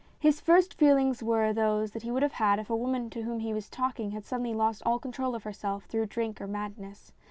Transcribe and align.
His 0.17 0.41
first 0.41 0.73
feelings 0.73 1.21
were 1.21 1.53
those 1.53 1.91
that 1.91 2.01
he 2.01 2.09
would 2.09 2.23
have 2.23 2.31
had 2.41 2.57
if 2.57 2.71
a 2.71 2.75
woman 2.75 3.11
to 3.11 3.21
whom 3.21 3.37
he 3.39 3.53
was 3.53 3.69
talking 3.69 4.09
had 4.13 4.25
suddenly 4.25 4.51
lost 4.55 4.81
all 4.83 4.97
control 4.97 5.35
of 5.35 5.43
herself 5.43 5.85
through 5.85 6.07
drink 6.07 6.41
or 6.41 6.47
madness. 6.47 7.11